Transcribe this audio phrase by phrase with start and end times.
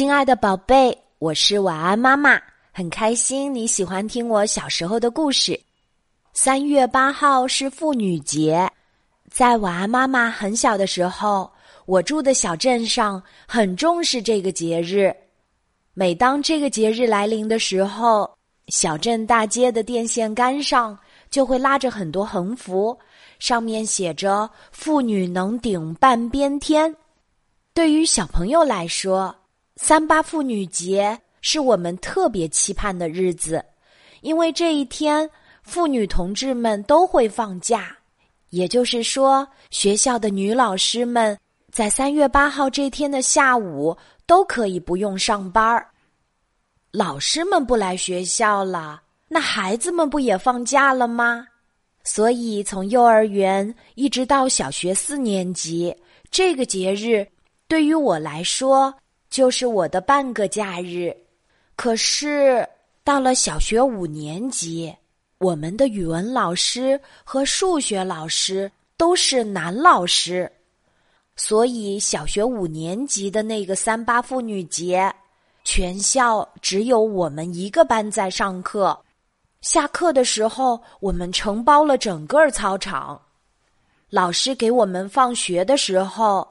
[0.00, 2.40] 亲爱的宝贝，我是晚安妈妈，
[2.72, 5.60] 很开心你喜欢听我小时候的故事。
[6.32, 8.66] 三月八号是妇女节，
[9.30, 11.52] 在晚安妈妈很小的时候，
[11.84, 15.14] 我住的小镇上很重视这个节日。
[15.92, 18.38] 每当这个节日来临的时候，
[18.68, 20.98] 小镇大街的电线杆上
[21.28, 22.98] 就会拉着很多横幅，
[23.38, 26.96] 上面写着“妇女能顶半边天”。
[27.74, 29.36] 对于小朋友来说，
[29.82, 33.64] 三八妇女节是我们特别期盼的日子，
[34.20, 35.28] 因为这一天
[35.62, 37.96] 妇女同志们都会放假，
[38.50, 41.36] 也就是说，学校的女老师们
[41.72, 45.88] 在三月八号这天的下午都可以不用上班儿。
[46.92, 51.46] 老师们不来学校了，那孩子们不也放假了吗？
[52.04, 55.96] 所以从幼儿园一直到小学四年级，
[56.30, 57.26] 这个节日
[57.66, 58.94] 对于我来说。
[59.30, 61.16] 就是我的半个假日，
[61.76, 62.68] 可是
[63.04, 64.92] 到了小学五年级，
[65.38, 70.50] 我们的语文老师和数学老师都是男老师，
[71.36, 75.14] 所以小学五年级的那个三八妇女节，
[75.62, 78.98] 全校只有我们一个班在上课。
[79.60, 83.20] 下课的时候，我们承包了整个操场。
[84.08, 86.46] 老师给我们放学的时候。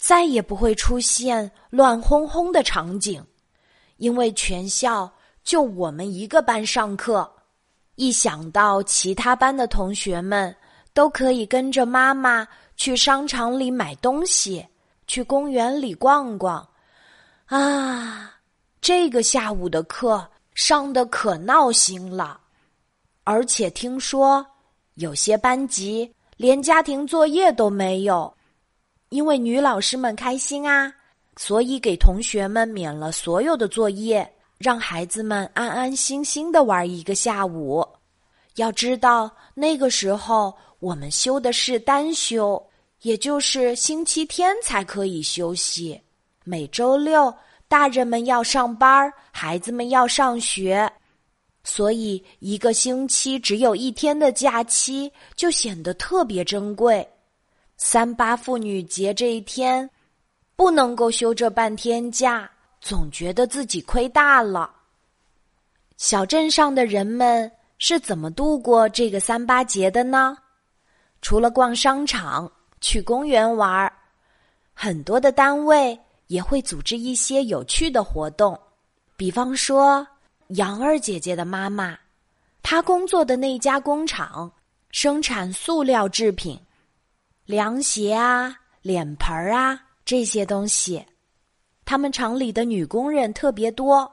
[0.00, 3.22] 再也不会出现乱哄哄的场景，
[3.98, 5.12] 因为全校
[5.44, 7.30] 就我们一个班上课。
[7.96, 10.56] 一想到其他班的同学们
[10.94, 14.66] 都可以跟着妈妈去商场里买东西，
[15.06, 16.66] 去公园里逛逛，
[17.44, 18.34] 啊，
[18.80, 22.40] 这个下午的课上的可闹心了。
[23.24, 24.44] 而且听说
[24.94, 28.34] 有些班级连家庭作业都没有。
[29.10, 30.92] 因为女老师们开心啊，
[31.36, 37.84] 所以给同学们免了所有的作业，让孩子们安安心心的玩一个下午。
[38.54, 42.64] 要知道，那个时候我们休的是单休，
[43.02, 46.00] 也就是星期天才可以休息。
[46.44, 47.34] 每周六，
[47.66, 50.88] 大人们要上班，孩子们要上学，
[51.64, 57.04] 所以一个星期只有一天的假期就显得特别珍贵。
[57.82, 59.88] 三八妇女节这一天，
[60.54, 62.48] 不能够休这半天假，
[62.78, 64.70] 总觉得自己亏大了。
[65.96, 70.36] 小镇上的人们是怎么度过这个三八节的呢？
[71.22, 72.52] 除了逛商场、
[72.82, 73.90] 去公园玩，
[74.74, 78.56] 很多的单位也会组织一些有趣的活动。
[79.16, 80.06] 比方说，
[80.48, 81.98] 杨儿姐姐的妈妈，
[82.62, 84.52] 她工作的那家工厂
[84.90, 86.60] 生产塑料制品。
[87.50, 91.04] 凉鞋啊，脸盆儿啊，这些东西，
[91.84, 94.08] 他们厂里的女工人特别多，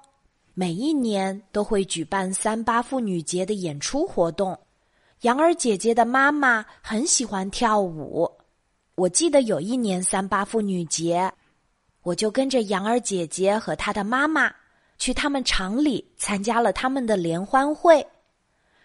[0.56, 4.60] 每一年都会举办三八妇女节的演出活动。
[5.22, 8.28] 杨儿姐姐的妈妈很喜欢跳舞，
[8.96, 11.32] 我记得有一年三八妇女节，
[12.02, 14.52] 我就跟着杨儿姐姐和她的妈妈
[14.98, 18.04] 去他们厂里参加了他们的联欢会。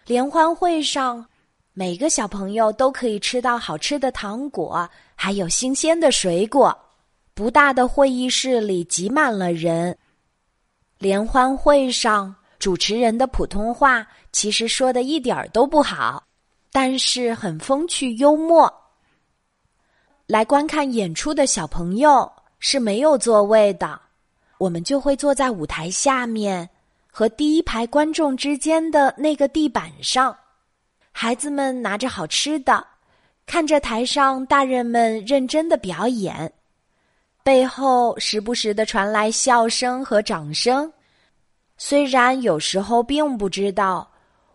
[0.05, 1.25] 联欢会上。
[1.75, 6.77] 每个小朋友都可以吃到好吃的糖果，还有新鲜的水果。
[7.33, 9.97] 不大的会议室里挤满了人。
[10.99, 16.23] 联欢会上，主持人的普通话其实说的一点儿都不好，
[16.71, 18.71] 但是很风趣幽默。
[20.27, 23.99] 来观看演出的小朋友是没有座位的，
[24.59, 26.69] 我们就会坐在舞台下面
[27.09, 30.37] 和第一排观众之间的那个地板上。
[31.15, 32.85] 孩子们拿着好吃的，
[33.45, 36.51] 看着台上大人们认真的表演，
[37.43, 40.91] 背后时不时的传来笑声和掌声。
[41.77, 44.11] 虽然有时候并不知道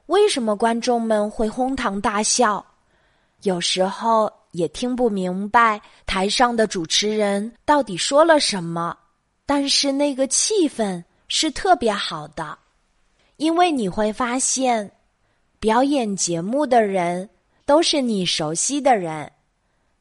[0.07, 2.65] 为什么观众们会哄堂大笑，
[3.43, 8.95] 有时候也听不明白台上的主持人到底说了什么，
[9.47, 12.59] 但是那个气氛是特别好的，
[13.37, 14.91] 因为你会发现。
[15.61, 17.29] 表演节目的人
[17.67, 19.31] 都是你熟悉的人，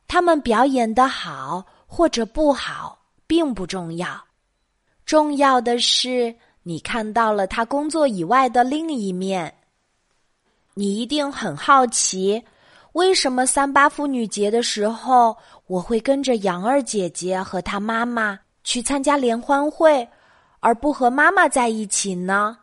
[0.07, 4.24] 他们表演的好或者不好并不重要，
[5.04, 9.51] 重要的是你看到了他工作以外的另一面。
[10.75, 12.44] 你一定很好奇，
[12.92, 20.07] 为什么三八妇女节的时候我会跟着杨儿姐姐和她妈妈去参加联欢会，
[20.59, 22.56] 而不和妈妈在一起呢？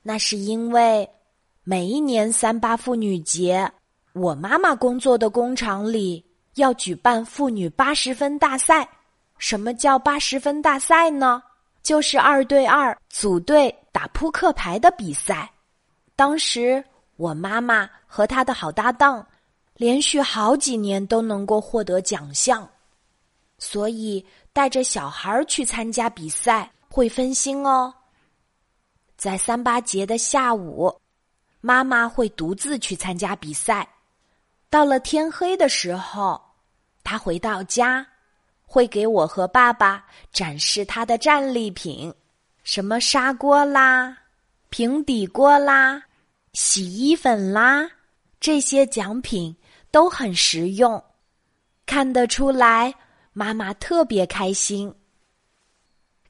[0.00, 1.10] 那是因为。
[1.70, 3.70] 每一年三八妇女节，
[4.12, 6.24] 我妈妈工作的工厂里
[6.56, 8.88] 要举办妇女八十分大赛。
[9.38, 11.40] 什么叫八十分大赛呢？
[11.80, 15.48] 就是二对二组队打扑克牌的比赛。
[16.16, 16.84] 当时
[17.16, 19.24] 我妈妈和她的好搭档，
[19.76, 22.68] 连续好几年都能够获得奖项，
[23.58, 27.94] 所以带着小孩去参加比赛会分心哦。
[29.16, 30.92] 在三八节的下午，
[31.60, 33.88] 妈妈会独自去参加比赛。
[34.68, 36.40] 到了天黑的时候，
[37.04, 38.06] 她回到家，
[38.64, 42.12] 会给我和爸爸展示她的战利品，
[42.62, 44.16] 什么砂锅啦、
[44.68, 46.02] 平底锅啦、
[46.52, 47.88] 洗衣粉啦，
[48.40, 49.54] 这些奖品
[49.90, 51.02] 都很实用，
[51.86, 52.94] 看得出来
[53.32, 54.94] 妈妈特别开心。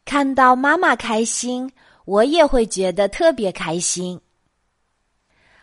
[0.05, 1.71] 看到妈妈开心。
[2.07, 4.21] 我也会觉得特别开心。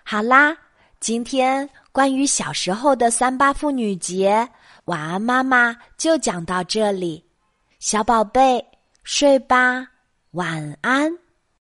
[0.09, 0.55] 好啦，
[1.01, 4.47] 今天关于小时候的三八妇女节，
[4.85, 7.21] 晚安妈妈就讲到这里，
[7.79, 8.65] 小宝贝
[9.03, 9.85] 睡吧，
[10.31, 11.11] 晚安。